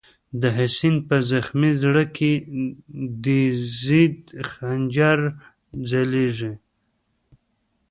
دحسین” 0.41 0.95
په 1.07 1.15
زخمی 1.31 1.71
زړه 1.81 2.03
کی، 2.15 2.31
دیزید 3.23 4.15
خنجر 4.49 5.19
ځلیږی” 5.89 6.53